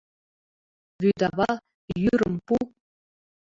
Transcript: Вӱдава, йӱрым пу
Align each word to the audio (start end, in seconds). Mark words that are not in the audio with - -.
Вӱдава, 1.01 1.51
йӱрым 2.01 2.35
пу 2.45 2.55